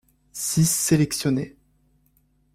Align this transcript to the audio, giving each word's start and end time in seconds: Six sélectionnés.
Six 0.33 0.67
sélectionnés. 0.67 1.59